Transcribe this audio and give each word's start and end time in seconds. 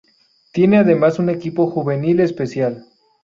Tiene 0.51 0.77
además 0.79 1.19
un 1.19 1.29
equipo 1.29 1.67
juvenil 1.69 2.21
especial. 2.21 2.87